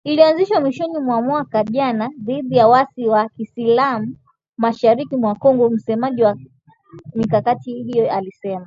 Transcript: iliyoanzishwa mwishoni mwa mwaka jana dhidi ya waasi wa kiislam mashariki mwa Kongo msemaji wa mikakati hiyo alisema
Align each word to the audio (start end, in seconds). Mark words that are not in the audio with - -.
iliyoanzishwa 0.03 0.61
mwishoni 0.61 0.99
mwa 0.99 1.21
mwaka 1.21 1.63
jana 1.63 2.09
dhidi 2.19 2.55
ya 2.57 2.67
waasi 2.67 3.07
wa 3.07 3.29
kiislam 3.29 4.15
mashariki 4.57 5.15
mwa 5.17 5.35
Kongo 5.35 5.69
msemaji 5.69 6.23
wa 6.23 6.37
mikakati 7.15 7.71
hiyo 7.83 8.11
alisema 8.11 8.59